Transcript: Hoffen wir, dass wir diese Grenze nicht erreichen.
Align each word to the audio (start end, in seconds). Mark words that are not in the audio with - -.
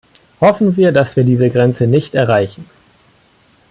Hoffen 0.39 0.77
wir, 0.77 0.91
dass 0.91 1.15
wir 1.15 1.23
diese 1.23 1.51
Grenze 1.51 1.85
nicht 1.85 2.15
erreichen. 2.15 2.65